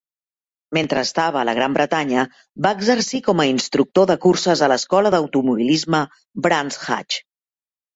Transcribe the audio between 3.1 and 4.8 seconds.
com a instructor de curses a